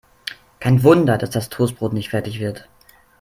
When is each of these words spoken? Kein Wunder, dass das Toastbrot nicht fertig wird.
Kein 0.59 0.81
Wunder, 0.81 1.19
dass 1.19 1.29
das 1.29 1.49
Toastbrot 1.49 1.93
nicht 1.93 2.09
fertig 2.09 2.39
wird. 2.39 2.67